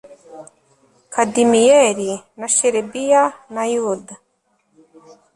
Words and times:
kadimiyeli 1.13 2.11
na 2.39 2.47
sherebiya 2.55 3.23
na 3.53 3.63
yuda 3.73 4.15